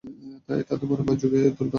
তাই 0.47 0.61
তাদের 0.69 0.87
মনে 0.89 1.03
ভয় 1.03 1.17
জাগিয়ে 1.17 1.43
তুলতে 1.49 1.59
হবে। 1.59 1.69